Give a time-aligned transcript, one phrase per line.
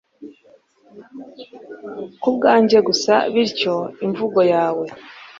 [2.21, 4.85] kubwanjye gusa- bityo imvugo yawe